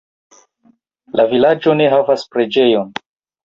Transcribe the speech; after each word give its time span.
La 1.21 1.27
vilaĝo 1.35 1.77
ne 1.77 1.93
havas 1.95 2.27
preĝejon. 2.33 2.93